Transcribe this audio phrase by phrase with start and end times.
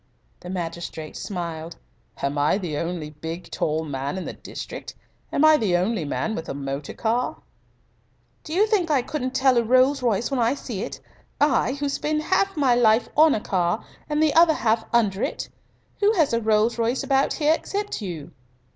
[0.39, 1.75] The magistrate smiled.
[2.23, 4.95] "Am I the only big, tall man in the district?
[5.31, 7.39] Am I the only man with a motor car?"
[8.43, 10.99] "Do you think I couldn't tell a Rolls Royce when I see it
[11.39, 15.49] I, who spend half my life on a car and the other half under it?
[15.99, 18.31] Who has a Rolls Royce about here except you?"